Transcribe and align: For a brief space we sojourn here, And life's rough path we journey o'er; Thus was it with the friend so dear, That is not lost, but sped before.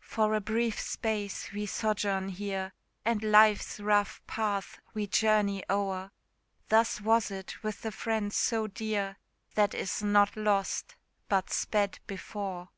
For 0.00 0.34
a 0.34 0.40
brief 0.40 0.80
space 0.80 1.52
we 1.52 1.64
sojourn 1.66 2.30
here, 2.30 2.72
And 3.04 3.22
life's 3.22 3.78
rough 3.78 4.20
path 4.26 4.80
we 4.92 5.06
journey 5.06 5.62
o'er; 5.70 6.10
Thus 6.68 7.00
was 7.00 7.30
it 7.30 7.62
with 7.62 7.82
the 7.82 7.92
friend 7.92 8.32
so 8.32 8.66
dear, 8.66 9.18
That 9.54 9.74
is 9.74 10.02
not 10.02 10.36
lost, 10.36 10.96
but 11.28 11.50
sped 11.52 12.00
before. 12.08 12.70